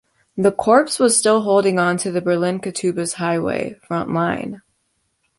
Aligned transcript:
The 0.35 0.51
corps 0.51 0.89
was 0.99 1.15
still 1.15 1.41
holding 1.41 1.77
on 1.77 1.97
to 1.97 2.11
the 2.11 2.21
Berlin-Cottbus 2.21 3.13
highway 3.13 3.75
front 3.85 4.11
line. 4.11 4.63